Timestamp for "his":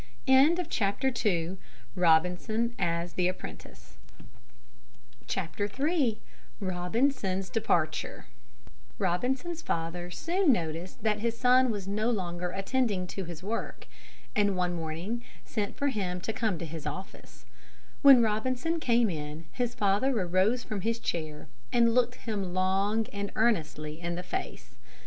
11.19-11.37, 13.25-13.43, 16.65-16.87, 19.51-19.75, 20.81-20.97